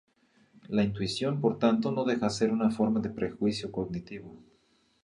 La 0.67 0.81
intuición 0.81 1.39
por 1.41 1.59
tanto 1.59 1.91
no 1.91 2.05
deja 2.05 2.27
ser 2.31 2.51
una 2.51 2.71
forma 2.71 2.99
de 3.01 3.11
prejuicio 3.11 3.71
cognitivo. 3.71 4.35